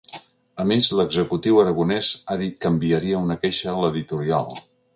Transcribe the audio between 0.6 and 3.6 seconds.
A més, l’executiu aragonès ha dit que enviaria una